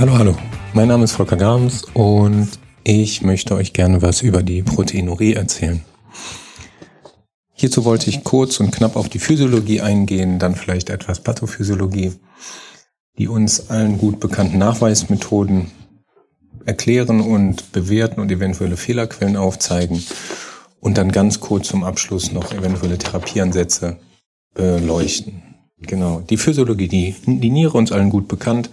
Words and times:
Hallo, 0.00 0.16
hallo. 0.16 0.36
Mein 0.74 0.86
Name 0.86 1.02
ist 1.02 1.10
Volker 1.14 1.36
Grams 1.36 1.82
und 1.92 2.48
ich 2.84 3.22
möchte 3.22 3.56
euch 3.56 3.72
gerne 3.72 4.00
was 4.00 4.22
über 4.22 4.44
die 4.44 4.62
Proteinurie 4.62 5.32
erzählen. 5.32 5.82
Hierzu 7.52 7.84
wollte 7.84 8.08
ich 8.08 8.22
kurz 8.22 8.60
und 8.60 8.70
knapp 8.70 8.94
auf 8.94 9.08
die 9.08 9.18
Physiologie 9.18 9.80
eingehen, 9.80 10.38
dann 10.38 10.54
vielleicht 10.54 10.90
etwas 10.90 11.18
Pathophysiologie, 11.18 12.12
die 13.18 13.26
uns 13.26 13.70
allen 13.70 13.98
gut 13.98 14.20
bekannten 14.20 14.58
Nachweismethoden 14.58 15.72
erklären 16.64 17.20
und 17.20 17.72
bewerten 17.72 18.20
und 18.20 18.30
eventuelle 18.30 18.76
Fehlerquellen 18.76 19.36
aufzeigen 19.36 20.00
und 20.78 20.96
dann 20.96 21.10
ganz 21.10 21.40
kurz 21.40 21.66
zum 21.66 21.82
Abschluss 21.82 22.30
noch 22.30 22.52
eventuelle 22.52 22.98
Therapieansätze 22.98 23.96
beleuchten. 24.54 25.42
Genau, 25.80 26.20
die 26.20 26.36
Physiologie, 26.36 26.86
die, 26.86 27.16
die 27.26 27.50
Niere 27.50 27.76
uns 27.76 27.90
allen 27.90 28.10
gut 28.10 28.28
bekannt, 28.28 28.70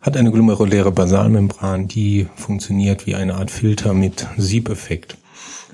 hat 0.00 0.16
eine 0.16 0.32
glomeruläre 0.32 0.92
Basalmembran, 0.92 1.86
die 1.86 2.26
funktioniert 2.34 3.06
wie 3.06 3.14
eine 3.14 3.34
Art 3.34 3.50
Filter 3.50 3.92
mit 3.92 4.26
Siebeffekt. 4.38 5.18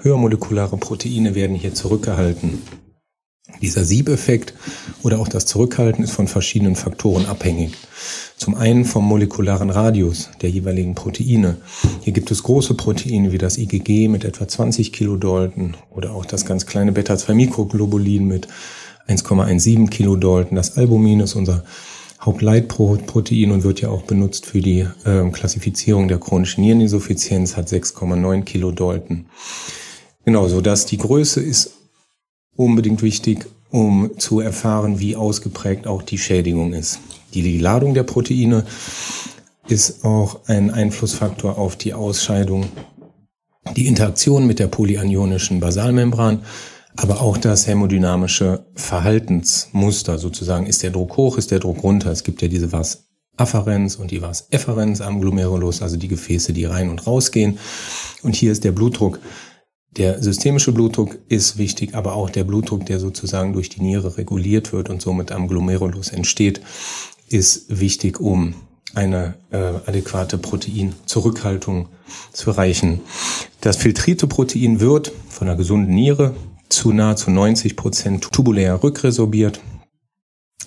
Höhermolekulare 0.03 0.77
Proteine 0.77 1.35
werden 1.37 1.55
hier 1.55 1.75
zurückgehalten. 1.75 2.61
Dieser 3.63 3.85
Siebeffekt 3.85 4.55
oder 5.03 5.21
auch 5.21 5.29
das 5.29 5.47
Zurückhalten 5.47 6.03
ist 6.03 6.11
von 6.11 6.27
verschiedenen 6.27 6.75
Faktoren 6.75 7.27
abhängig. 7.27 7.75
Zum 8.37 8.57
einen 8.57 8.85
vom 8.85 9.05
molekularen 9.05 9.71
Radius 9.71 10.29
der 10.43 10.51
jeweiligen 10.51 10.97
Proteine. 10.97 11.59
Hier 12.03 12.13
gibt 12.13 12.31
es 12.33 12.43
große 12.43 12.75
Proteine 12.75 13.31
wie 13.31 13.39
das 13.39 13.57
IgG 13.57 14.09
mit 14.09 14.25
etwa 14.25 14.49
20 14.49 14.93
Kilodalton 14.93 15.77
oder 15.91 16.13
auch 16.13 16.27
das 16.27 16.45
ganz 16.45 16.67
kleine 16.67 16.93
Beta-2-Mikroglobulin 16.93 18.27
mit 18.27 18.49
1,17 19.09 19.89
Kilodalton. 19.89 20.57
Das 20.57 20.77
Albumin 20.77 21.21
ist 21.21 21.35
unser 21.35 21.63
Hauptleitprotein 22.27 23.53
und 23.53 23.63
wird 23.63 23.81
ja 23.81 23.89
auch 23.89 24.03
benutzt 24.03 24.47
für 24.47 24.61
die 24.61 24.87
äh, 25.05 25.31
Klassifizierung 25.31 26.09
der 26.09 26.19
chronischen 26.19 26.63
Niereninsuffizienz, 26.63 27.57
hat 27.57 27.69
6,9 27.69 28.43
Kilodalton. 28.43 29.27
Genau, 30.25 30.49
so 30.49 30.61
dass 30.61 30.87
die 30.87 30.99
Größe 30.99 31.41
ist 31.41 31.75
unbedingt 32.57 33.03
wichtig, 33.03 33.47
um 33.71 34.11
zu 34.19 34.41
erfahren, 34.41 34.99
wie 34.99 35.15
ausgeprägt 35.15 35.87
auch 35.87 36.03
die 36.03 36.19
Schädigung 36.19 36.73
ist. 36.73 36.99
Die 37.33 37.59
Ladung 37.59 37.95
der 37.95 38.03
Proteine 38.03 38.65
ist 39.69 40.05
auch 40.05 40.41
ein 40.47 40.71
Einflussfaktor 40.71 41.59
auf 41.59 41.77
die 41.77 41.95
Ausscheidung, 41.95 42.67
die 43.77 43.87
Interaktion 43.87 44.47
mit 44.47 44.59
der 44.59 44.69
polyanionischen 44.69 45.61
Basalmembran 45.61 46.43
aber 46.97 47.21
auch 47.21 47.37
das 47.37 47.67
hämodynamische 47.67 48.67
Verhaltensmuster 48.75 50.19
sozusagen. 50.19 50.67
Ist 50.67 50.83
der 50.83 50.91
Druck 50.91 51.17
hoch, 51.17 51.39
ist 51.39 51.51
der 51.51 51.59
Druck 51.59 51.83
runter? 51.83 52.11
Es 52.11 52.25
gibt 52.25 52.43
ja 52.43 52.49
diese 52.49 52.73
was 52.73 53.05
Afferenz 53.37 53.97
und 53.97 54.11
die 54.11 54.23
was 54.23 54.49
Efferenz 54.51 55.01
am 55.01 55.21
Glomerulus, 55.21 55.83
also 55.83 55.97
die 55.97 56.09
Gefäße, 56.09 56.53
die 56.53 56.65
rein 56.65 56.89
und 56.89 57.07
rausgehen. 57.07 57.59
Und 58.23 58.35
hier 58.35 58.51
ist 58.51 58.65
der 58.65 58.73
Blutdruck. 58.73 59.21
Der 59.97 60.23
systemische 60.23 60.73
Blutdruck 60.73 61.19
ist 61.29 61.59
wichtig, 61.59 61.95
aber 61.95 62.15
auch 62.15 62.31
der 62.31 62.45
Blutdruck, 62.45 62.87
der 62.87 62.99
sozusagen 62.99 63.53
durch 63.53 63.69
die 63.69 63.81
Niere 63.81 64.17
reguliert 64.17 64.73
wird 64.73 64.91
und 64.91 65.01
somit 65.01 65.33
am 65.33 65.49
Glomerulus 65.49 66.09
entsteht, 66.09 66.61
ist 67.29 67.81
wichtig, 67.81 68.21
um 68.21 68.55
eine 68.95 69.35
äh, 69.51 69.57
adäquate 69.57 70.39
Proteinzurückhaltung 70.39 71.89
zu 72.33 72.51
erreichen. 72.51 73.01
Das 73.61 73.77
filtrierte 73.77 74.27
Protein 74.27 74.81
wird 74.81 75.13
von 75.29 75.49
einer 75.49 75.57
gesunden 75.57 75.95
Niere 75.95 76.35
zu 76.69 76.93
nahezu 76.93 77.31
90 77.31 77.77
Prozent 77.77 78.33
tubulär 78.33 78.83
rückresorbiert 78.83 79.61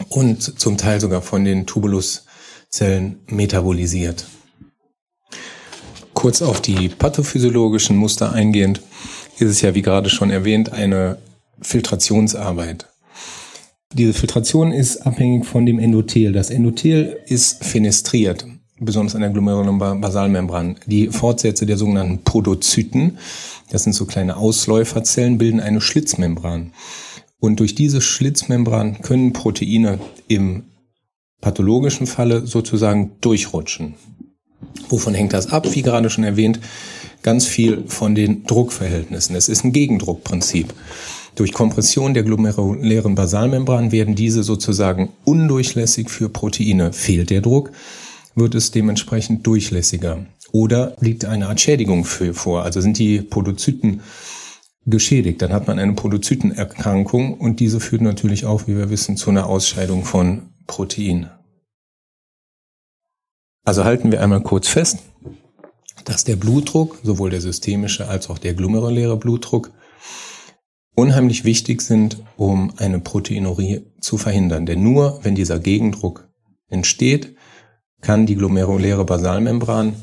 und 0.09 0.59
zum 0.59 0.77
Teil 0.77 0.99
sogar 0.99 1.21
von 1.21 1.43
den 1.43 1.65
Tubuluszellen 1.65 3.19
metabolisiert. 3.27 4.25
Kurz 6.13 6.41
auf 6.41 6.61
die 6.61 6.89
pathophysiologischen 6.89 7.95
Muster 7.95 8.33
eingehend, 8.33 8.81
ist 9.37 9.49
es 9.49 9.61
ja, 9.61 9.73
wie 9.73 9.81
gerade 9.81 10.09
schon 10.09 10.31
erwähnt, 10.31 10.73
eine 10.73 11.17
Filtrationsarbeit. 11.61 12.87
Diese 13.93 14.13
Filtration 14.13 14.71
ist 14.71 14.97
abhängig 14.97 15.45
von 15.45 15.65
dem 15.65 15.79
Endothel. 15.79 16.33
Das 16.33 16.49
Endothel 16.49 17.21
ist 17.25 17.63
fenestriert 17.63 18.45
besonders 18.79 19.15
an 19.15 19.21
der 19.21 19.29
Glomerulum-Basalmembran. 19.31 20.75
Die 20.85 21.07
Fortsätze 21.07 21.65
der 21.65 21.77
sogenannten 21.77 22.19
Podozyten, 22.23 23.17
das 23.69 23.83
sind 23.83 23.93
so 23.93 24.05
kleine 24.05 24.37
Ausläuferzellen, 24.37 25.37
bilden 25.37 25.59
eine 25.59 25.81
Schlitzmembran. 25.81 26.73
Und 27.39 27.59
durch 27.59 27.75
diese 27.75 28.01
Schlitzmembran 28.01 29.01
können 29.01 29.33
Proteine 29.33 29.99
im 30.27 30.63
pathologischen 31.41 32.07
Falle 32.07 32.45
sozusagen 32.45 33.11
durchrutschen. 33.21 33.95
Wovon 34.89 35.13
hängt 35.13 35.33
das 35.33 35.47
ab? 35.47 35.73
Wie 35.73 35.81
gerade 35.81 36.09
schon 36.09 36.23
erwähnt, 36.23 36.59
ganz 37.23 37.45
viel 37.45 37.83
von 37.87 38.15
den 38.15 38.43
Druckverhältnissen. 38.43 39.35
Es 39.35 39.47
ist 39.47 39.63
ein 39.63 39.71
Gegendruckprinzip. 39.71 40.73
Durch 41.35 41.53
Kompression 41.53 42.13
der 42.13 42.23
glomerulären 42.23 43.15
Basalmembran 43.15 43.91
werden 43.91 44.15
diese 44.15 44.43
sozusagen 44.43 45.09
undurchlässig 45.23 46.09
für 46.09 46.27
Proteine. 46.27 46.91
Fehlt 46.91 47.29
der 47.29 47.41
Druck, 47.41 47.71
wird 48.39 48.55
es 48.55 48.71
dementsprechend 48.71 49.45
durchlässiger. 49.45 50.25
Oder 50.51 50.95
liegt 50.99 51.25
eine 51.25 51.47
Art 51.47 51.61
Schädigung 51.61 52.05
für, 52.05 52.33
vor? 52.33 52.63
Also 52.63 52.81
sind 52.81 52.97
die 52.97 53.21
Podozyten 53.21 54.01
geschädigt, 54.85 55.41
dann 55.41 55.53
hat 55.53 55.67
man 55.67 55.77
eine 55.77 55.93
Podozytenerkrankung 55.93 57.35
und 57.35 57.59
diese 57.59 57.79
führt 57.79 58.01
natürlich 58.01 58.45
auch, 58.45 58.67
wie 58.67 58.75
wir 58.75 58.89
wissen, 58.89 59.17
zu 59.17 59.29
einer 59.29 59.45
Ausscheidung 59.45 60.03
von 60.03 60.49
Protein. 60.65 61.29
Also 63.65 63.83
halten 63.83 64.11
wir 64.11 64.23
einmal 64.23 64.41
kurz 64.41 64.67
fest, 64.67 64.99
dass 66.05 66.23
der 66.23 66.37
Blutdruck, 66.37 66.99
sowohl 67.03 67.29
der 67.29 67.41
systemische 67.41 68.07
als 68.07 68.29
auch 68.29 68.39
der 68.39 68.55
glomeruläre 68.55 69.17
Blutdruck, 69.17 69.71
unheimlich 70.95 71.43
wichtig 71.43 71.81
sind, 71.81 72.17
um 72.35 72.73
eine 72.77 72.99
Proteinurie 72.99 73.85
zu 74.01 74.17
verhindern. 74.17 74.65
Denn 74.65 74.81
nur 74.81 75.19
wenn 75.23 75.35
dieser 75.35 75.59
Gegendruck 75.59 76.27
entsteht, 76.67 77.35
kann 78.01 78.25
die 78.25 78.35
glomeruläre 78.35 79.05
Basalmembran 79.05 79.95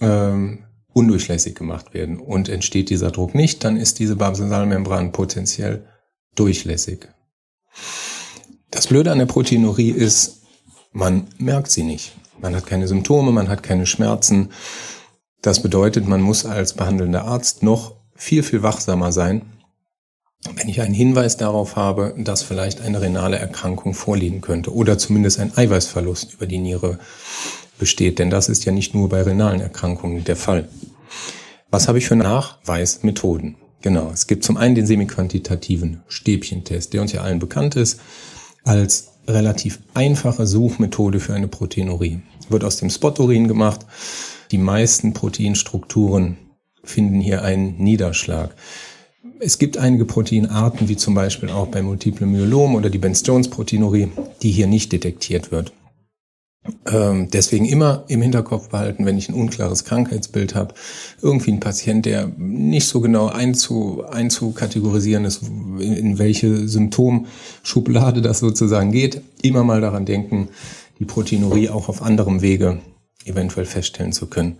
ähm, 0.00 0.64
undurchlässig 0.92 1.54
gemacht 1.54 1.92
werden. 1.94 2.18
Und 2.18 2.48
entsteht 2.48 2.90
dieser 2.90 3.10
Druck 3.10 3.34
nicht, 3.34 3.64
dann 3.64 3.76
ist 3.76 3.98
diese 3.98 4.16
Basalmembran 4.16 5.12
potenziell 5.12 5.86
durchlässig. 6.34 7.08
Das 8.70 8.86
Blöde 8.86 9.12
an 9.12 9.18
der 9.18 9.26
Proteinurie 9.26 9.90
ist, 9.90 10.42
man 10.92 11.26
merkt 11.38 11.70
sie 11.70 11.82
nicht. 11.82 12.16
Man 12.40 12.54
hat 12.56 12.66
keine 12.66 12.88
Symptome, 12.88 13.32
man 13.32 13.48
hat 13.48 13.62
keine 13.62 13.86
Schmerzen. 13.86 14.50
Das 15.42 15.62
bedeutet, 15.62 16.08
man 16.08 16.22
muss 16.22 16.44
als 16.46 16.72
behandelnder 16.72 17.24
Arzt 17.24 17.62
noch 17.62 17.96
viel, 18.14 18.42
viel 18.42 18.62
wachsamer 18.62 19.12
sein, 19.12 19.42
wenn 20.54 20.68
ich 20.68 20.80
einen 20.80 20.94
Hinweis 20.94 21.36
darauf 21.36 21.76
habe, 21.76 22.14
dass 22.18 22.42
vielleicht 22.42 22.80
eine 22.80 23.00
renale 23.00 23.38
Erkrankung 23.38 23.94
vorliegen 23.94 24.40
könnte 24.40 24.74
oder 24.74 24.98
zumindest 24.98 25.40
ein 25.40 25.56
Eiweißverlust 25.56 26.34
über 26.34 26.46
die 26.46 26.58
Niere 26.58 26.98
besteht, 27.78 28.18
denn 28.18 28.30
das 28.30 28.48
ist 28.48 28.64
ja 28.64 28.72
nicht 28.72 28.94
nur 28.94 29.08
bei 29.08 29.22
renalen 29.22 29.60
Erkrankungen 29.60 30.24
der 30.24 30.36
Fall. 30.36 30.68
Was 31.70 31.88
habe 31.88 31.98
ich 31.98 32.06
für 32.06 32.16
Nachweismethoden? 32.16 33.56
Genau, 33.82 34.10
es 34.12 34.26
gibt 34.26 34.44
zum 34.44 34.56
einen 34.56 34.74
den 34.74 34.86
semiquantitativen 34.86 36.02
Stäbchentest, 36.08 36.92
der 36.92 37.02
uns 37.02 37.12
ja 37.12 37.22
allen 37.22 37.38
bekannt 37.38 37.76
ist, 37.76 38.00
als 38.64 39.08
relativ 39.26 39.80
einfache 39.92 40.46
Suchmethode 40.46 41.20
für 41.20 41.34
eine 41.34 41.48
Proteinurie. 41.48 42.20
Wird 42.48 42.64
aus 42.64 42.76
dem 42.76 42.90
Spot-Urin 42.90 43.48
gemacht. 43.48 43.80
Die 44.50 44.58
meisten 44.58 45.12
Proteinstrukturen 45.14 46.36
finden 46.82 47.20
hier 47.20 47.42
einen 47.42 47.76
Niederschlag. 47.78 48.54
Es 49.40 49.58
gibt 49.58 49.78
einige 49.78 50.04
Proteinarten, 50.04 50.88
wie 50.88 50.96
zum 50.96 51.14
Beispiel 51.14 51.50
auch 51.50 51.66
bei 51.66 51.82
Multiple 51.82 52.26
Myelom 52.26 52.74
oder 52.74 52.88
die 52.88 52.98
Benz-Jones-Proteinurie, 52.98 54.08
die 54.42 54.50
hier 54.50 54.66
nicht 54.66 54.92
detektiert 54.92 55.50
wird. 55.50 55.72
Ähm, 56.86 57.28
deswegen 57.30 57.66
immer 57.66 58.04
im 58.08 58.22
Hinterkopf 58.22 58.70
behalten, 58.70 59.04
wenn 59.04 59.18
ich 59.18 59.28
ein 59.28 59.34
unklares 59.34 59.84
Krankheitsbild 59.84 60.54
habe, 60.54 60.74
irgendwie 61.20 61.52
ein 61.52 61.60
Patient, 61.60 62.06
der 62.06 62.28
nicht 62.38 62.86
so 62.86 63.00
genau 63.00 63.26
einzu, 63.26 64.04
einzukategorisieren 64.10 65.26
ist, 65.26 65.42
in, 65.42 65.78
in 65.78 66.18
welche 66.18 66.66
Symptomschublade 66.66 68.22
das 68.22 68.38
sozusagen 68.38 68.92
geht, 68.92 69.20
immer 69.42 69.62
mal 69.62 69.82
daran 69.82 70.06
denken, 70.06 70.48
die 70.98 71.04
Proteinurie 71.04 71.68
auch 71.68 71.90
auf 71.90 72.00
anderem 72.00 72.40
Wege 72.40 72.78
eventuell 73.26 73.66
feststellen 73.66 74.12
zu 74.12 74.26
können. 74.26 74.58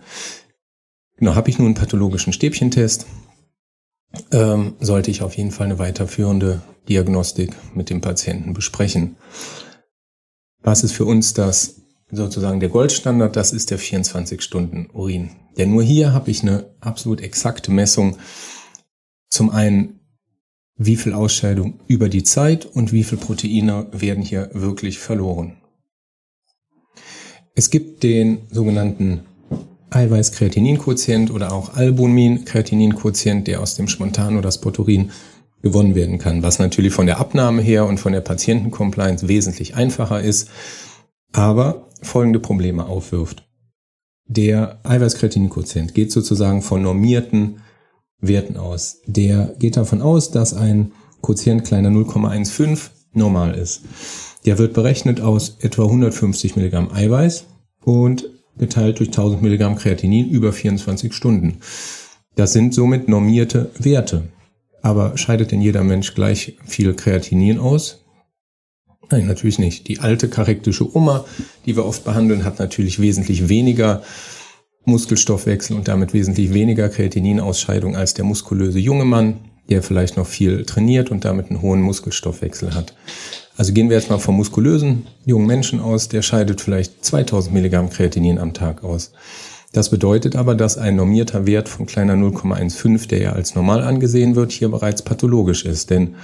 Genau, 1.17 1.33
habe 1.33 1.49
ich 1.49 1.57
nun 1.57 1.67
einen 1.67 1.75
pathologischen 1.75 2.33
Stäbchentest, 2.33 3.07
ähm, 4.31 4.75
sollte 4.79 5.11
ich 5.11 5.21
auf 5.21 5.37
jeden 5.37 5.51
Fall 5.51 5.65
eine 5.65 5.79
weiterführende 5.79 6.61
Diagnostik 6.87 7.53
mit 7.73 7.89
dem 7.89 8.01
Patienten 8.01 8.53
besprechen. 8.53 9.15
Was 10.61 10.83
ist 10.83 10.93
für 10.93 11.05
uns 11.05 11.33
das 11.33 11.81
sozusagen 12.11 12.59
der 12.59 12.69
Goldstandard? 12.69 13.35
Das 13.35 13.51
ist 13.51 13.71
der 13.71 13.79
24-Stunden-Urin. 13.79 15.31
Denn 15.57 15.71
nur 15.71 15.83
hier 15.83 16.13
habe 16.13 16.31
ich 16.31 16.41
eine 16.41 16.73
absolut 16.79 17.21
exakte 17.21 17.71
Messung. 17.71 18.17
Zum 19.29 19.49
einen, 19.49 19.99
wie 20.75 20.95
viel 20.95 21.13
Ausscheidung 21.13 21.79
über 21.87 22.09
die 22.09 22.23
Zeit 22.23 22.65
und 22.65 22.91
wie 22.91 23.03
viel 23.03 23.17
Proteine 23.17 23.87
werden 23.91 24.23
hier 24.23 24.49
wirklich 24.53 24.99
verloren. 24.99 25.57
Es 27.53 27.69
gibt 27.69 28.03
den 28.03 28.47
sogenannten 28.51 29.21
Eiweiß-Kreatinin-Quotient 29.89 31.31
oder 31.31 31.51
auch 31.51 31.75
Albumin-Kreatinin-Quotient, 31.75 33.47
der 33.47 33.61
aus 33.61 33.75
dem 33.75 33.87
Spontan 33.87 34.37
oder 34.37 34.51
Spoturin 34.51 35.11
gewonnen 35.61 35.95
werden 35.95 36.19
kann, 36.19 36.43
was 36.43 36.59
natürlich 36.59 36.93
von 36.93 37.05
der 37.05 37.19
Abnahme 37.19 37.61
her 37.61 37.85
und 37.85 37.99
von 37.99 38.13
der 38.13 38.21
Patientencompliance 38.21 39.27
wesentlich 39.27 39.75
einfacher 39.75 40.21
ist, 40.21 40.49
aber 41.33 41.87
folgende 42.01 42.39
Probleme 42.39 42.85
aufwirft. 42.85 43.47
Der 44.27 44.79
Eiweiß-Kreatinin-Quotient 44.83 45.93
geht 45.93 46.11
sozusagen 46.11 46.61
von 46.61 46.81
normierten 46.81 47.61
Werten 48.19 48.57
aus. 48.57 49.01
Der 49.05 49.55
geht 49.59 49.77
davon 49.77 50.01
aus, 50.01 50.31
dass 50.31 50.53
ein 50.53 50.91
Quotient 51.21 51.63
kleiner 51.63 51.89
0,15 51.89 52.89
normal 53.13 53.55
ist. 53.55 53.81
Der 54.45 54.57
wird 54.57 54.73
berechnet 54.73 55.21
aus 55.21 55.57
etwa 55.61 55.83
150 55.83 56.55
Milligramm 56.55 56.91
Eiweiß 56.91 57.45
und 57.83 58.29
geteilt 58.57 58.99
durch 58.99 59.09
1000 59.09 59.41
Milligramm 59.41 59.75
Kreatinin 59.75 60.29
über 60.29 60.53
24 60.53 61.13
Stunden. 61.13 61.57
Das 62.35 62.53
sind 62.53 62.73
somit 62.73 63.07
normierte 63.07 63.71
Werte. 63.77 64.23
Aber 64.81 65.17
scheidet 65.17 65.51
denn 65.51 65.61
jeder 65.61 65.83
Mensch 65.83 66.13
gleich 66.13 66.57
viel 66.65 66.93
Kreatinin 66.93 67.59
aus? 67.59 68.05
Nein, 69.09 69.27
natürlich 69.27 69.59
nicht. 69.59 69.87
Die 69.87 69.99
alte 69.99 70.29
charektische 70.29 70.95
Oma, 70.95 71.25
die 71.65 71.75
wir 71.75 71.85
oft 71.85 72.03
behandeln, 72.03 72.43
hat 72.43 72.59
natürlich 72.59 72.99
wesentlich 72.99 73.49
weniger 73.49 74.03
Muskelstoffwechsel 74.85 75.75
und 75.75 75.87
damit 75.87 76.13
wesentlich 76.13 76.53
weniger 76.53 76.89
Kreatininausscheidung 76.89 77.95
als 77.95 78.13
der 78.13 78.25
muskulöse 78.25 78.79
junge 78.79 79.05
Mann, 79.05 79.39
der 79.69 79.81
vielleicht 79.81 80.17
noch 80.17 80.27
viel 80.27 80.65
trainiert 80.65 81.09
und 81.09 81.25
damit 81.25 81.49
einen 81.49 81.61
hohen 81.61 81.81
Muskelstoffwechsel 81.81 82.75
hat. 82.75 82.93
Also 83.57 83.71
gehen 83.71 83.89
wir 83.89 83.97
jetzt 83.97 84.09
mal 84.09 84.19
vom 84.19 84.35
muskulösen 84.35 85.07
jungen 85.25 85.47
Menschen 85.47 85.79
aus, 85.79 86.09
der 86.09 86.21
scheidet 86.21 86.59
vielleicht 86.59 87.05
2000 87.05 87.53
Milligramm 87.53 87.89
Kreatinin 87.89 88.37
am 88.37 88.53
Tag 88.53 88.83
aus. 88.83 89.13
Das 89.71 89.89
bedeutet 89.89 90.35
aber, 90.35 90.55
dass 90.55 90.77
ein 90.77 90.95
normierter 90.95 91.45
Wert 91.47 91.67
von 91.67 91.85
kleiner 91.85 92.13
0,15, 92.15 93.07
der 93.07 93.19
ja 93.19 93.33
als 93.33 93.55
normal 93.55 93.83
angesehen 93.83 94.35
wird, 94.35 94.51
hier 94.51 94.69
bereits 94.69 95.01
pathologisch 95.01 95.65
ist. 95.65 95.89
Denn 95.89 96.15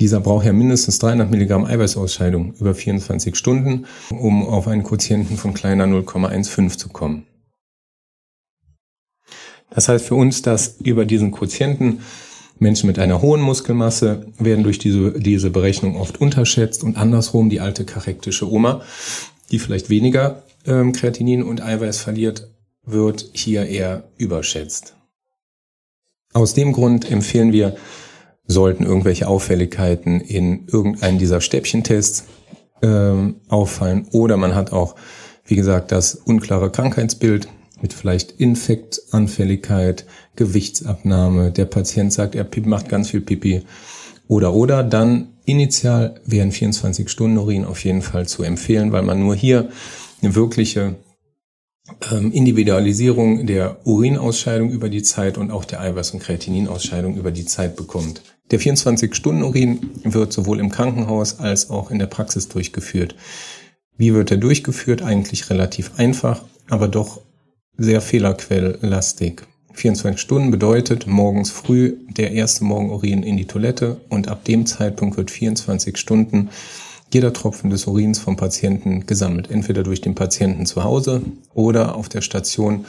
dieser 0.00 0.20
braucht 0.20 0.44
ja 0.44 0.52
mindestens 0.52 0.98
300 0.98 1.30
Milligramm 1.30 1.64
Eiweißausscheidung 1.64 2.54
über 2.60 2.74
24 2.74 3.34
Stunden, 3.34 3.86
um 4.10 4.46
auf 4.46 4.68
einen 4.68 4.82
Quotienten 4.82 5.36
von 5.36 5.54
kleiner 5.54 5.86
0,15 5.86 6.76
zu 6.78 6.88
kommen. 6.88 7.26
Das 9.70 9.88
heißt 9.88 10.06
für 10.06 10.14
uns, 10.14 10.42
dass 10.42 10.76
über 10.80 11.04
diesen 11.04 11.32
Quotienten 11.32 12.00
Menschen 12.58 12.86
mit 12.86 12.98
einer 12.98 13.20
hohen 13.20 13.40
Muskelmasse 13.40 14.26
werden 14.38 14.64
durch 14.64 14.78
diese, 14.78 15.12
diese 15.12 15.50
Berechnung 15.50 15.96
oft 15.96 16.20
unterschätzt 16.20 16.82
und 16.84 16.96
andersrum 16.96 17.50
die 17.50 17.60
alte 17.60 17.84
karektische 17.84 18.50
Oma, 18.50 18.82
die 19.50 19.58
vielleicht 19.58 19.90
weniger 19.90 20.42
ähm, 20.66 20.92
Kreatinin 20.92 21.42
und 21.42 21.62
Eiweiß 21.62 22.00
verliert, 22.00 22.48
wird 22.84 23.30
hier 23.32 23.66
eher 23.66 24.04
überschätzt. 24.16 24.94
Aus 26.32 26.54
dem 26.54 26.72
Grund 26.72 27.10
empfehlen 27.10 27.52
wir, 27.52 27.76
sollten 28.46 28.84
irgendwelche 28.84 29.26
Auffälligkeiten 29.26 30.20
in 30.20 30.66
irgendeinem 30.68 31.18
dieser 31.18 31.40
Stäbchentests 31.40 32.24
ähm, 32.82 33.36
auffallen 33.48 34.06
oder 34.12 34.36
man 34.36 34.54
hat 34.54 34.72
auch, 34.72 34.94
wie 35.44 35.56
gesagt, 35.56 35.92
das 35.92 36.14
unklare 36.14 36.70
Krankheitsbild 36.70 37.48
mit 37.80 37.92
vielleicht 37.92 38.32
Infektanfälligkeit, 38.32 40.06
Gewichtsabnahme, 40.36 41.50
der 41.50 41.66
Patient 41.66 42.12
sagt, 42.12 42.34
er 42.34 42.46
macht 42.64 42.88
ganz 42.88 43.10
viel 43.10 43.20
Pipi 43.20 43.62
oder 44.28 44.54
oder, 44.54 44.82
dann 44.82 45.28
initial 45.44 46.20
wären 46.24 46.52
24 46.52 47.08
Stunden 47.08 47.38
Urin 47.38 47.64
auf 47.64 47.84
jeden 47.84 48.02
Fall 48.02 48.26
zu 48.26 48.42
empfehlen, 48.42 48.92
weil 48.92 49.02
man 49.02 49.20
nur 49.20 49.34
hier 49.34 49.68
eine 50.22 50.34
wirkliche 50.34 50.96
ähm, 52.10 52.32
Individualisierung 52.32 53.46
der 53.46 53.86
Urinausscheidung 53.86 54.70
über 54.70 54.88
die 54.88 55.02
Zeit 55.02 55.38
und 55.38 55.50
auch 55.50 55.64
der 55.64 55.80
Eiweiß- 55.80 56.14
und 56.14 56.22
Kreatininausscheidung 56.22 57.16
über 57.16 57.30
die 57.30 57.44
Zeit 57.44 57.76
bekommt. 57.76 58.22
Der 58.50 58.60
24-Stunden-Urin 58.60 59.90
wird 60.04 60.32
sowohl 60.32 60.60
im 60.60 60.70
Krankenhaus 60.70 61.38
als 61.38 61.70
auch 61.70 61.90
in 61.90 61.98
der 61.98 62.06
Praxis 62.06 62.48
durchgeführt. 62.48 63.14
Wie 63.96 64.14
wird 64.14 64.30
er 64.30 64.36
durchgeführt? 64.36 65.02
Eigentlich 65.02 65.50
relativ 65.50 65.92
einfach, 65.96 66.42
aber 66.68 66.88
doch 66.88 67.20
sehr 67.78 68.00
fehlerquelllastig. 68.00 69.42
24 69.72 70.20
Stunden 70.20 70.50
bedeutet 70.50 71.06
morgens 71.06 71.50
früh 71.50 71.96
der 72.08 72.32
erste 72.32 72.64
Morgenurin 72.64 73.22
in 73.22 73.36
die 73.36 73.46
Toilette 73.46 74.00
und 74.08 74.28
ab 74.28 74.44
dem 74.44 74.64
Zeitpunkt 74.64 75.16
wird 75.16 75.30
24 75.30 75.96
Stunden 75.98 76.48
jeder 77.12 77.32
Tropfen 77.32 77.70
des 77.70 77.86
Urins 77.86 78.18
vom 78.18 78.36
Patienten 78.36 79.06
gesammelt. 79.06 79.50
Entweder 79.50 79.82
durch 79.82 80.00
den 80.00 80.14
Patienten 80.14 80.66
zu 80.66 80.82
Hause 80.82 81.22
oder 81.54 81.94
auf 81.94 82.08
der 82.08 82.22
Station 82.22 82.86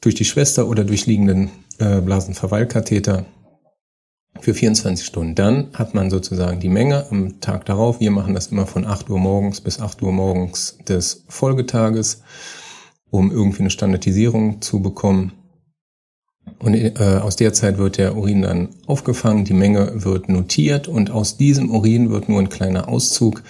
durch 0.00 0.14
die 0.14 0.24
Schwester 0.24 0.68
oder 0.68 0.84
durch 0.84 1.06
liegenden 1.06 1.50
äh, 1.78 2.00
Blasenverweilkatheter 2.00 3.24
für 4.40 4.54
24 4.54 5.06
Stunden. 5.06 5.34
Dann 5.34 5.68
hat 5.74 5.94
man 5.94 6.10
sozusagen 6.10 6.60
die 6.60 6.68
Menge 6.68 7.06
am 7.10 7.40
Tag 7.40 7.64
darauf. 7.66 8.00
Wir 8.00 8.10
machen 8.10 8.34
das 8.34 8.48
immer 8.48 8.66
von 8.66 8.86
8 8.86 9.10
Uhr 9.10 9.18
morgens 9.18 9.60
bis 9.60 9.80
8 9.80 10.02
Uhr 10.02 10.12
morgens 10.12 10.78
des 10.86 11.24
Folgetages 11.28 12.22
um 13.14 13.30
irgendwie 13.30 13.60
eine 13.60 13.70
Standardisierung 13.70 14.60
zu 14.60 14.80
bekommen. 14.80 15.32
Und 16.58 16.74
äh, 16.74 17.20
aus 17.22 17.36
der 17.36 17.52
Zeit 17.52 17.78
wird 17.78 17.96
der 17.96 18.16
Urin 18.16 18.42
dann 18.42 18.70
aufgefangen, 18.86 19.44
die 19.44 19.54
Menge 19.54 20.04
wird 20.04 20.28
notiert 20.28 20.88
und 20.88 21.12
aus 21.12 21.36
diesem 21.36 21.70
Urin 21.70 22.10
wird 22.10 22.28
nur 22.28 22.40
ein 22.40 22.48
kleiner 22.48 22.88
Auszug 22.88 23.44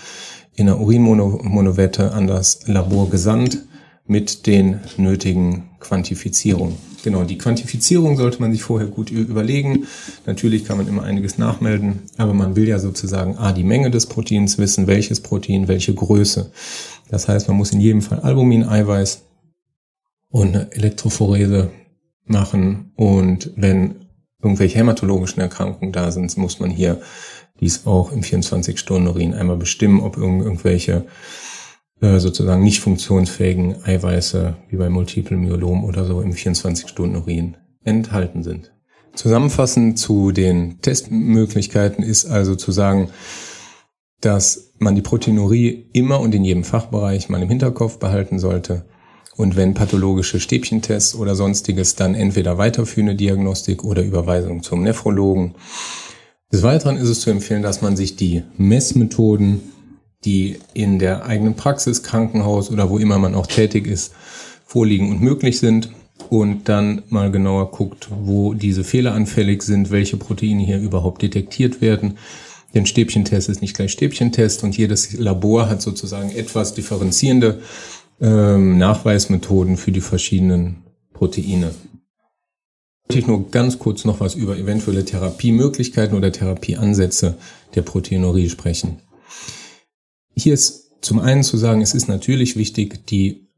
in 0.54 0.66
der 0.66 0.78
Urinmonowette 0.78 2.12
an 2.12 2.26
das 2.26 2.68
Labor 2.68 3.08
gesandt 3.08 3.62
mit 4.06 4.46
den 4.46 4.80
nötigen 4.98 5.70
Quantifizierungen. 5.80 6.76
Genau, 7.02 7.24
die 7.24 7.38
Quantifizierung 7.38 8.18
sollte 8.18 8.40
man 8.40 8.52
sich 8.52 8.62
vorher 8.62 8.88
gut 8.88 9.10
überlegen. 9.10 9.86
Natürlich 10.26 10.66
kann 10.66 10.76
man 10.76 10.88
immer 10.88 11.04
einiges 11.04 11.38
nachmelden, 11.38 12.00
aber 12.18 12.34
man 12.34 12.54
will 12.54 12.68
ja 12.68 12.78
sozusagen 12.78 13.38
A, 13.38 13.52
die 13.52 13.64
Menge 13.64 13.90
des 13.90 14.06
Proteins 14.06 14.58
wissen, 14.58 14.86
welches 14.86 15.20
Protein, 15.20 15.68
welche 15.68 15.94
Größe. 15.94 16.50
Das 17.10 17.28
heißt, 17.28 17.48
man 17.48 17.56
muss 17.56 17.72
in 17.72 17.80
jedem 17.80 18.02
Fall 18.02 18.20
Albumin, 18.20 18.64
Eiweiß, 18.64 19.22
und 20.34 20.48
eine 20.48 20.72
Elektrophorese 20.72 21.70
machen. 22.24 22.90
Und 22.96 23.52
wenn 23.54 24.06
irgendwelche 24.42 24.78
hämatologischen 24.78 25.40
Erkrankungen 25.40 25.92
da 25.92 26.10
sind, 26.10 26.36
muss 26.36 26.58
man 26.58 26.70
hier 26.70 27.00
dies 27.60 27.86
auch 27.86 28.10
im 28.10 28.22
24-Stunden-Urin 28.22 29.32
einmal 29.32 29.56
bestimmen, 29.56 30.00
ob 30.00 30.16
irgendwelche 30.16 31.06
äh, 32.00 32.18
sozusagen 32.18 32.64
nicht 32.64 32.80
funktionsfähigen 32.80 33.84
Eiweiße 33.84 34.56
wie 34.70 34.76
bei 34.76 34.90
Multiple 34.90 35.36
Myelom 35.36 35.84
oder 35.84 36.04
so 36.04 36.20
im 36.20 36.32
24-Stunden-Urin 36.32 37.56
enthalten 37.84 38.42
sind. 38.42 38.72
Zusammenfassend 39.14 40.00
zu 40.00 40.32
den 40.32 40.80
Testmöglichkeiten 40.80 42.02
ist 42.02 42.26
also 42.26 42.56
zu 42.56 42.72
sagen, 42.72 43.10
dass 44.20 44.72
man 44.80 44.96
die 44.96 45.02
Proteinurie 45.02 45.90
immer 45.92 46.18
und 46.18 46.34
in 46.34 46.42
jedem 46.42 46.64
Fachbereich 46.64 47.28
mal 47.28 47.40
im 47.40 47.50
Hinterkopf 47.50 48.00
behalten 48.00 48.40
sollte 48.40 48.86
und 49.36 49.56
wenn 49.56 49.74
pathologische 49.74 50.40
Stäbchentests 50.40 51.14
oder 51.14 51.34
sonstiges, 51.34 51.96
dann 51.96 52.14
entweder 52.14 52.58
weiterführende 52.58 53.14
Diagnostik 53.14 53.84
oder 53.84 54.02
Überweisung 54.02 54.62
zum 54.62 54.82
Nephrologen. 54.82 55.54
Des 56.52 56.62
Weiteren 56.62 56.96
ist 56.96 57.08
es 57.08 57.20
zu 57.20 57.30
empfehlen, 57.30 57.62
dass 57.62 57.82
man 57.82 57.96
sich 57.96 58.16
die 58.16 58.44
Messmethoden, 58.56 59.60
die 60.24 60.58
in 60.72 60.98
der 60.98 61.26
eigenen 61.26 61.54
Praxis, 61.54 62.02
Krankenhaus 62.02 62.70
oder 62.70 62.90
wo 62.90 62.98
immer 62.98 63.18
man 63.18 63.34
auch 63.34 63.46
tätig 63.46 63.86
ist, 63.86 64.12
vorliegen 64.64 65.10
und 65.10 65.20
möglich 65.20 65.58
sind 65.58 65.90
und 66.30 66.68
dann 66.68 67.02
mal 67.08 67.30
genauer 67.30 67.70
guckt, 67.72 68.08
wo 68.10 68.54
diese 68.54 68.84
Fehler 68.84 69.14
anfällig 69.14 69.62
sind, 69.62 69.90
welche 69.90 70.16
Proteine 70.16 70.64
hier 70.64 70.78
überhaupt 70.78 71.22
detektiert 71.22 71.80
werden. 71.80 72.18
Denn 72.72 72.86
Stäbchentest 72.86 73.48
ist 73.48 73.60
nicht 73.60 73.76
gleich 73.76 73.92
Stäbchentest 73.92 74.64
und 74.64 74.76
jedes 74.76 75.12
Labor 75.12 75.68
hat 75.68 75.82
sozusagen 75.82 76.30
etwas 76.30 76.74
differenzierende 76.74 77.60
ähm, 78.20 78.78
Nachweismethoden 78.78 79.76
für 79.76 79.92
die 79.92 80.00
verschiedenen 80.00 80.84
Proteine. 81.12 81.70
Möchte 83.08 83.18
ich 83.18 83.26
nur 83.26 83.50
ganz 83.50 83.78
kurz 83.78 84.04
noch 84.04 84.20
was 84.20 84.34
über 84.34 84.56
eventuelle 84.56 85.04
Therapiemöglichkeiten 85.04 86.16
oder 86.16 86.32
Therapieansätze 86.32 87.36
der 87.74 87.82
Proteinurie 87.82 88.48
sprechen. 88.48 89.00
Hier 90.34 90.54
ist 90.54 91.02
zum 91.02 91.18
einen 91.18 91.42
zu 91.42 91.56
sagen, 91.56 91.82
es 91.82 91.94
ist 91.94 92.08
natürlich 92.08 92.56
wichtig, 92.56 93.06
die 93.06 93.48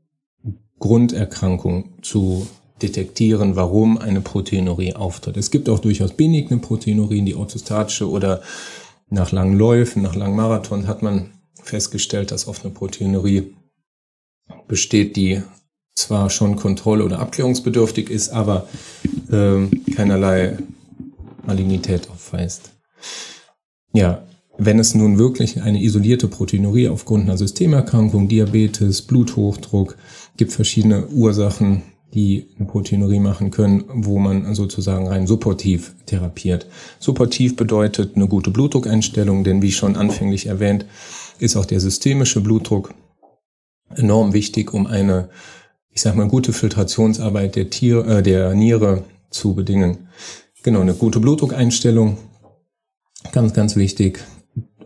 Grunderkrankung 0.78 2.02
zu 2.02 2.46
detektieren, 2.82 3.56
warum 3.56 3.98
eine 3.98 4.20
Proteinurie 4.20 4.94
auftritt. 4.94 5.36
Es 5.36 5.50
gibt 5.50 5.68
auch 5.68 5.78
durchaus 5.78 6.12
benigne 6.12 6.58
Proteinurien, 6.58 7.24
die 7.24 7.34
orthostatische 7.34 8.10
oder 8.10 8.42
nach 9.08 9.32
langen 9.32 9.56
Läufen, 9.56 10.02
nach 10.02 10.16
langen 10.16 10.36
Marathons 10.36 10.86
hat 10.86 11.02
man 11.02 11.30
festgestellt, 11.62 12.32
dass 12.32 12.48
oft 12.48 12.64
eine 12.64 12.74
Proteinurie 12.74 13.54
besteht, 14.68 15.16
die 15.16 15.42
zwar 15.94 16.30
schon 16.30 16.56
kontrolle- 16.56 17.04
oder 17.04 17.18
abklärungsbedürftig 17.18 18.10
ist, 18.10 18.28
aber 18.30 18.68
äh, 19.30 19.66
keinerlei 19.94 20.58
Malignität 21.46 22.10
aufweist. 22.10 22.70
Ja, 23.92 24.22
wenn 24.58 24.78
es 24.78 24.94
nun 24.94 25.18
wirklich 25.18 25.60
eine 25.62 25.82
isolierte 25.82 26.28
Proteinurie 26.28 26.88
aufgrund 26.88 27.24
einer 27.24 27.36
Systemerkrankung, 27.36 28.28
Diabetes, 28.28 29.02
Bluthochdruck, 29.02 29.96
gibt 30.36 30.52
verschiedene 30.52 31.06
Ursachen, 31.08 31.82
die 32.14 32.46
eine 32.58 32.66
Proteinurie 32.66 33.18
machen 33.18 33.50
können, 33.50 33.84
wo 33.88 34.18
man 34.18 34.54
sozusagen 34.54 35.08
rein 35.08 35.26
supportiv 35.26 35.94
therapiert. 36.06 36.66
Supportiv 36.98 37.56
bedeutet 37.56 38.16
eine 38.16 38.28
gute 38.28 38.50
Blutdruckeinstellung, 38.50 39.44
denn 39.44 39.60
wie 39.60 39.72
schon 39.72 39.96
anfänglich 39.96 40.46
erwähnt, 40.46 40.86
ist 41.38 41.56
auch 41.56 41.66
der 41.66 41.80
systemische 41.80 42.40
Blutdruck 42.40 42.94
enorm 43.96 44.32
wichtig, 44.32 44.72
um 44.72 44.86
eine, 44.86 45.28
ich 45.90 46.00
sag 46.02 46.14
mal, 46.16 46.28
gute 46.28 46.52
Filtrationsarbeit 46.52 47.56
der 47.56 47.70
Tier, 47.70 48.06
äh, 48.06 48.22
der 48.22 48.54
Niere 48.54 49.04
zu 49.30 49.54
bedingen. 49.54 50.08
Genau, 50.62 50.80
eine 50.80 50.94
gute 50.94 51.20
Blutdruckeinstellung, 51.20 52.18
ganz, 53.32 53.52
ganz 53.52 53.76
wichtig. 53.76 54.24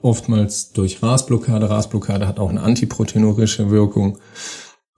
Oftmals 0.02 0.72
durch 0.72 1.02
RAS-Blockade. 1.02 1.68
RAS-Blockade 1.68 2.26
hat 2.26 2.38
auch 2.38 2.50
eine 2.50 2.62
antiproteinurische 2.62 3.70
Wirkung 3.70 4.18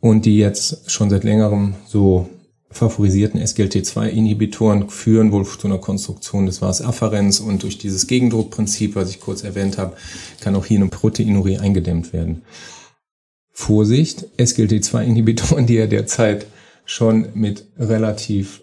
und 0.00 0.26
die 0.26 0.38
jetzt 0.38 0.90
schon 0.90 1.11
seit 1.11 1.25
längerem 1.25 1.75
so 1.87 2.28
favorisierten 2.73 3.40
SGLT2-Inhibitoren 3.40 4.88
führen 4.88 5.31
wohl 5.31 5.45
zu 5.45 5.66
einer 5.66 5.78
Konstruktion 5.78 6.47
des 6.47 6.62
Vas-Afferens 6.62 7.40
und 7.40 7.62
durch 7.62 7.78
dieses 7.78 8.07
Gegendruckprinzip, 8.07 8.97
was 8.97 9.11
ich 9.11 9.21
kurz 9.21 9.45
erwähnt 9.45 9.78
habe, 9.78 9.97
kann 10.40 10.57
auch 10.57 10.64
hier 10.64 10.78
eine 10.78 10.88
Proteinurie 10.88 11.59
eingedämmt 11.59 12.12
werden. 12.12 12.42
Vorsicht, 13.53 14.27
SGLT2-Inhibitoren, 14.39 15.67
die 15.67 15.75
ja 15.75 15.87
derzeit 15.87 16.47
schon 16.85 17.27
mit 17.35 17.67
relativ, 17.79 18.63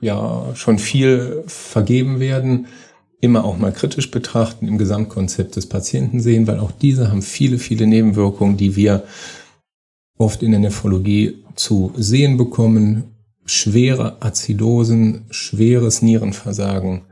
ja, 0.00 0.54
schon 0.54 0.78
viel 0.78 1.42
vergeben 1.46 2.20
werden, 2.20 2.66
immer 3.20 3.44
auch 3.44 3.56
mal 3.56 3.72
kritisch 3.72 4.10
betrachten, 4.10 4.68
im 4.68 4.78
Gesamtkonzept 4.78 5.56
des 5.56 5.66
Patienten 5.68 6.20
sehen, 6.20 6.46
weil 6.46 6.58
auch 6.58 6.72
diese 6.72 7.10
haben 7.10 7.22
viele, 7.22 7.58
viele 7.58 7.86
Nebenwirkungen, 7.86 8.56
die 8.56 8.76
wir 8.76 9.04
oft 10.18 10.42
in 10.42 10.50
der 10.50 10.60
Nephrologie 10.60 11.44
zu 11.54 11.92
sehen 11.96 12.36
bekommen. 12.36 13.04
Schwere 13.44 14.18
Azidosen, 14.20 15.26
schweres 15.30 16.00
Nierenversagen, 16.02 17.02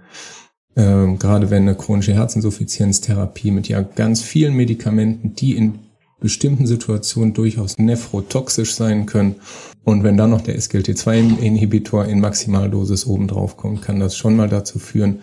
ähm, 0.76 1.18
gerade 1.18 1.50
wenn 1.50 1.62
eine 1.62 1.74
chronische 1.74 2.14
Herzinsuffizienztherapie 2.14 3.50
mit 3.50 3.68
ja 3.68 3.80
ganz 3.80 4.22
vielen 4.22 4.54
Medikamenten, 4.54 5.34
die 5.34 5.56
in 5.56 5.80
bestimmten 6.20 6.66
Situationen 6.66 7.34
durchaus 7.34 7.78
nephrotoxisch 7.78 8.74
sein 8.74 9.06
können. 9.06 9.36
Und 9.84 10.04
wenn 10.04 10.16
dann 10.16 10.30
noch 10.30 10.42
der 10.42 10.58
SGLT2-Inhibitor 10.58 12.04
in 12.04 12.20
Maximaldosis 12.20 13.06
obendrauf 13.06 13.56
kommt, 13.56 13.82
kann 13.82 14.00
das 14.00 14.16
schon 14.16 14.36
mal 14.36 14.48
dazu 14.48 14.78
führen, 14.78 15.20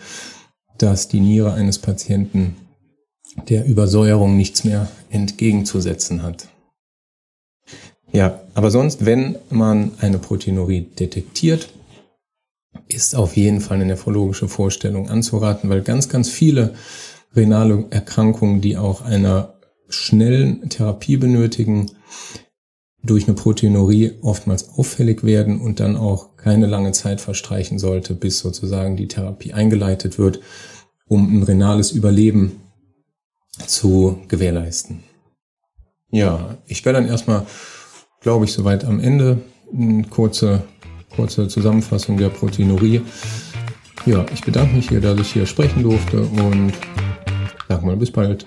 dass 0.78 1.08
die 1.08 1.20
Niere 1.20 1.54
eines 1.54 1.78
Patienten 1.78 2.56
der 3.48 3.66
Übersäuerung 3.66 4.36
nichts 4.36 4.64
mehr 4.64 4.88
entgegenzusetzen 5.10 6.22
hat. 6.22 6.48
Ja, 8.12 8.40
aber 8.54 8.70
sonst, 8.70 9.04
wenn 9.04 9.36
man 9.50 9.92
eine 10.00 10.18
Proteinurie 10.18 10.80
detektiert, 10.80 11.68
ist 12.88 13.14
auf 13.14 13.36
jeden 13.36 13.60
Fall 13.60 13.76
eine 13.76 13.86
nephrologische 13.86 14.48
Vorstellung 14.48 15.10
anzuraten, 15.10 15.68
weil 15.68 15.82
ganz, 15.82 16.08
ganz 16.08 16.30
viele 16.30 16.74
renale 17.34 17.84
Erkrankungen, 17.90 18.60
die 18.60 18.76
auch 18.76 19.02
einer 19.02 19.57
schnellen 19.88 20.68
Therapie 20.68 21.16
benötigen, 21.16 21.90
durch 23.02 23.26
eine 23.26 23.34
Proteinurie 23.34 24.12
oftmals 24.22 24.70
auffällig 24.70 25.22
werden 25.24 25.60
und 25.60 25.80
dann 25.80 25.96
auch 25.96 26.36
keine 26.36 26.66
lange 26.66 26.92
Zeit 26.92 27.20
verstreichen 27.20 27.78
sollte, 27.78 28.14
bis 28.14 28.40
sozusagen 28.40 28.96
die 28.96 29.08
Therapie 29.08 29.52
eingeleitet 29.52 30.18
wird, 30.18 30.40
um 31.06 31.38
ein 31.38 31.42
renales 31.42 31.92
Überleben 31.92 32.60
zu 33.66 34.18
gewährleisten. 34.28 35.04
Ja, 36.10 36.58
ich 36.66 36.84
werde 36.84 37.00
dann 37.00 37.08
erstmal 37.08 37.46
glaube 38.20 38.44
ich, 38.44 38.52
soweit 38.52 38.84
am 38.84 39.00
Ende. 39.00 39.38
Eine 39.72 40.04
kurze, 40.04 40.62
kurze 41.14 41.48
Zusammenfassung 41.48 42.16
der 42.16 42.30
Proteinurie. 42.30 43.02
Ja, 44.06 44.24
ich 44.32 44.42
bedanke 44.42 44.76
mich 44.76 44.88
hier, 44.88 45.00
dass 45.00 45.20
ich 45.20 45.32
hier 45.32 45.46
sprechen 45.46 45.82
durfte 45.82 46.20
und 46.20 46.72
sag 47.68 47.84
mal 47.84 47.96
bis 47.96 48.10
bald. 48.10 48.46